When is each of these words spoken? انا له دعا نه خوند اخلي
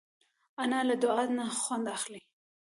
انا 0.63 0.79
له 0.87 0.95
دعا 1.03 1.25
نه 1.37 1.45
خوند 1.61 1.85
اخلي 1.97 2.21